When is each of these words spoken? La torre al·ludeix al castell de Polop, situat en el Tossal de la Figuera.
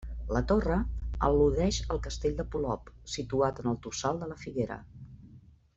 La 0.35 0.39
torre 0.51 0.77
al·ludeix 1.27 1.77
al 1.95 2.01
castell 2.07 2.33
de 2.41 2.47
Polop, 2.55 2.91
situat 3.17 3.65
en 3.65 3.73
el 3.73 3.79
Tossal 3.87 4.23
de 4.25 4.31
la 4.33 4.43
Figuera. 4.45 4.81